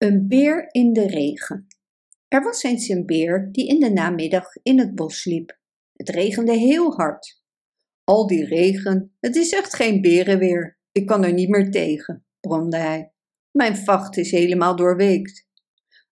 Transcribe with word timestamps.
Een 0.00 0.28
beer 0.28 0.68
in 0.70 0.92
de 0.92 1.06
regen. 1.06 1.66
Er 2.28 2.42
was 2.42 2.62
eens 2.62 2.88
een 2.88 3.06
beer 3.06 3.48
die 3.52 3.68
in 3.68 3.80
de 3.80 3.90
namiddag 3.90 4.56
in 4.62 4.78
het 4.78 4.94
bos 4.94 5.24
liep. 5.24 5.58
Het 5.92 6.08
regende 6.08 6.52
heel 6.52 6.92
hard. 6.92 7.42
Al 8.04 8.26
die 8.26 8.44
regen, 8.44 9.16
het 9.18 9.36
is 9.36 9.52
echt 9.52 9.74
geen 9.74 10.00
berenweer. 10.00 10.78
Ik 10.92 11.06
kan 11.06 11.24
er 11.24 11.32
niet 11.32 11.48
meer 11.48 11.70
tegen, 11.70 12.26
bromde 12.40 12.76
hij. 12.76 13.12
Mijn 13.50 13.76
vacht 13.76 14.16
is 14.16 14.30
helemaal 14.30 14.76
doorweekt. 14.76 15.46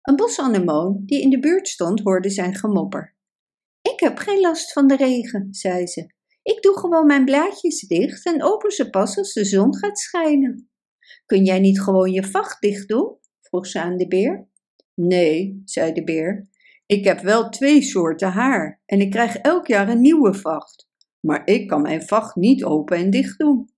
Een 0.02 0.16
bosanemoon 0.16 1.02
die 1.04 1.20
in 1.20 1.30
de 1.30 1.38
buurt 1.38 1.68
stond 1.68 2.00
hoorde 2.00 2.30
zijn 2.30 2.54
gemopper. 2.54 3.16
Ik 3.82 4.00
heb 4.00 4.18
geen 4.18 4.40
last 4.40 4.72
van 4.72 4.86
de 4.86 4.96
regen, 4.96 5.48
zei 5.50 5.86
ze. 5.86 6.14
Ik 6.42 6.62
doe 6.62 6.78
gewoon 6.78 7.06
mijn 7.06 7.24
blaadjes 7.24 7.80
dicht 7.80 8.26
en 8.26 8.42
open 8.42 8.70
ze 8.70 8.90
pas 8.90 9.18
als 9.18 9.32
de 9.32 9.44
zon 9.44 9.76
gaat 9.76 9.98
schijnen. 9.98 10.70
Kun 11.26 11.44
jij 11.44 11.58
niet 11.58 11.80
gewoon 11.80 12.12
je 12.12 12.24
vacht 12.24 12.60
dicht 12.60 12.88
doen? 12.88 13.16
Vroeg 13.48 13.66
ze 13.66 13.80
aan 13.80 13.96
de 13.96 14.08
beer. 14.08 14.48
Nee, 14.94 15.62
zei 15.64 15.92
de 15.92 16.04
beer. 16.04 16.48
Ik 16.86 17.04
heb 17.04 17.20
wel 17.20 17.48
twee 17.48 17.82
soorten 17.82 18.30
haar 18.30 18.82
en 18.86 19.00
ik 19.00 19.10
krijg 19.10 19.36
elk 19.36 19.66
jaar 19.66 19.88
een 19.88 20.00
nieuwe 20.00 20.34
vacht. 20.34 20.88
Maar 21.20 21.42
ik 21.46 21.68
kan 21.68 21.82
mijn 21.82 22.02
vacht 22.02 22.36
niet 22.36 22.64
open 22.64 22.96
en 22.96 23.10
dicht 23.10 23.38
doen. 23.38 23.70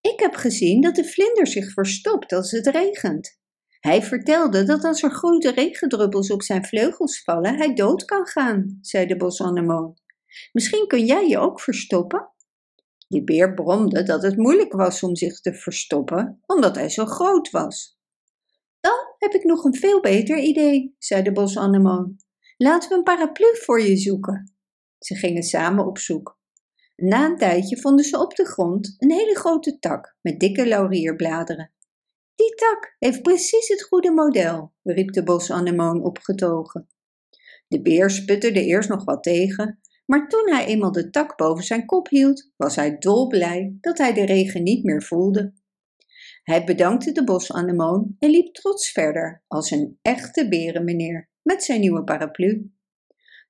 Ik 0.00 0.20
heb 0.20 0.34
gezien 0.34 0.80
dat 0.80 0.94
de 0.94 1.04
vlinder 1.04 1.46
zich 1.46 1.72
verstopt 1.72 2.32
als 2.32 2.50
het 2.50 2.66
regent. 2.66 3.38
Hij 3.80 4.02
vertelde 4.02 4.64
dat 4.64 4.84
als 4.84 5.02
er 5.02 5.10
grote 5.10 5.50
regendruppels 5.50 6.30
op 6.30 6.42
zijn 6.42 6.64
vleugels 6.64 7.22
vallen, 7.22 7.56
hij 7.56 7.74
dood 7.74 8.04
kan 8.04 8.26
gaan, 8.26 8.78
zei 8.80 9.06
de 9.06 9.16
bosanemoon. 9.16 9.96
Misschien 10.52 10.86
kun 10.86 11.04
jij 11.04 11.28
je 11.28 11.38
ook 11.38 11.60
verstoppen? 11.60 12.30
De 13.08 13.24
beer 13.24 13.54
bromde 13.54 14.02
dat 14.02 14.22
het 14.22 14.36
moeilijk 14.36 14.72
was 14.72 15.02
om 15.02 15.16
zich 15.16 15.40
te 15.40 15.54
verstoppen, 15.54 16.42
omdat 16.46 16.74
hij 16.74 16.88
zo 16.88 17.04
groot 17.04 17.50
was. 17.50 17.97
Heb 19.18 19.32
ik 19.32 19.44
nog 19.44 19.64
een 19.64 19.74
veel 19.74 20.00
beter 20.00 20.38
idee, 20.38 20.94
zei 20.98 21.22
de 21.22 21.32
bosanemoon. 21.32 22.16
Laten 22.56 22.88
we 22.88 22.94
een 22.94 23.02
paraplu 23.02 23.56
voor 23.56 23.82
je 23.82 23.96
zoeken. 23.96 24.54
Ze 24.98 25.14
gingen 25.14 25.42
samen 25.42 25.86
op 25.86 25.98
zoek. 25.98 26.38
Na 26.96 27.26
een 27.26 27.36
tijdje 27.36 27.80
vonden 27.80 28.04
ze 28.04 28.20
op 28.20 28.34
de 28.34 28.46
grond 28.46 28.94
een 28.98 29.10
hele 29.10 29.34
grote 29.34 29.78
tak 29.78 30.16
met 30.20 30.40
dikke 30.40 30.66
laurierbladeren. 30.66 31.72
Die 32.34 32.54
tak 32.54 32.96
heeft 32.98 33.22
precies 33.22 33.68
het 33.68 33.82
goede 33.82 34.10
model, 34.10 34.72
riep 34.82 35.12
de 35.12 35.22
bosanemoon 35.22 36.04
opgetogen. 36.04 36.88
De 37.68 37.82
beer 37.82 38.10
sputterde 38.10 38.64
eerst 38.64 38.88
nog 38.88 39.04
wat 39.04 39.22
tegen, 39.22 39.80
maar 40.06 40.28
toen 40.28 40.48
hij 40.52 40.66
eenmaal 40.66 40.92
de 40.92 41.10
tak 41.10 41.36
boven 41.36 41.64
zijn 41.64 41.86
kop 41.86 42.08
hield, 42.08 42.50
was 42.56 42.76
hij 42.76 42.98
dolblij 42.98 43.76
dat 43.80 43.98
hij 43.98 44.12
de 44.12 44.24
regen 44.24 44.62
niet 44.62 44.84
meer 44.84 45.02
voelde. 45.02 45.52
Hij 46.48 46.64
bedankte 46.64 47.12
de 47.12 47.24
bosanemoon 47.24 48.16
en 48.18 48.30
liep 48.30 48.54
trots 48.54 48.90
verder 48.90 49.44
als 49.46 49.70
een 49.70 49.98
echte 50.02 50.48
berenmeneer 50.48 51.30
met 51.42 51.64
zijn 51.64 51.80
nieuwe 51.80 52.04
paraplu. 52.04 52.72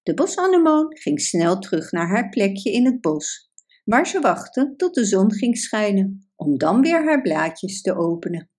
De 0.02 0.14
bosanemoon 0.14 0.96
ging 0.96 1.20
snel 1.20 1.58
terug 1.58 1.92
naar 1.92 2.08
haar 2.08 2.28
plekje 2.28 2.72
in 2.72 2.84
het 2.84 3.00
bos, 3.00 3.50
waar 3.84 4.06
ze 4.06 4.20
wachtte 4.20 4.74
tot 4.76 4.94
de 4.94 5.04
zon 5.04 5.32
ging 5.32 5.58
schijnen, 5.58 6.30
om 6.36 6.58
dan 6.58 6.80
weer 6.80 7.04
haar 7.04 7.22
blaadjes 7.22 7.82
te 7.82 7.96
openen. 7.96 8.50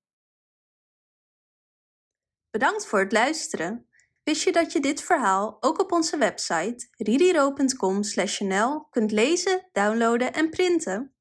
Bedankt 2.49 2.85
voor 2.85 2.99
het 2.99 3.11
luisteren. 3.11 3.87
Wist 4.23 4.43
je 4.43 4.51
dat 4.51 4.71
je 4.71 4.79
dit 4.79 5.01
verhaal 5.01 5.57
ook 5.59 5.79
op 5.81 5.91
onze 5.91 6.17
website 6.17 6.87
ririro.com/nl 6.97 8.87
kunt 8.89 9.11
lezen, 9.11 9.69
downloaden 9.71 10.33
en 10.33 10.49
printen? 10.49 11.13